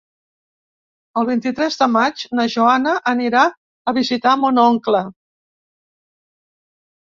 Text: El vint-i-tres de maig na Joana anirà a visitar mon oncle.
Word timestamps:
El 1.21 1.27
vint-i-tres 1.27 1.77
de 1.81 1.87
maig 1.97 2.23
na 2.39 2.47
Joana 2.55 2.95
anirà 3.13 3.45
a 3.93 3.95
visitar 4.01 4.35
mon 4.47 4.65
oncle. 4.67 5.05